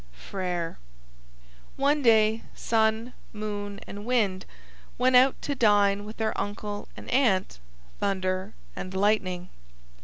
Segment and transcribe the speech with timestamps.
[0.13, 0.79] Frere
[1.75, 4.47] One day Sun, Moon, and Wind
[4.97, 7.59] went out to dine with their uncle and aunt
[7.99, 9.49] Thunder and Lightning.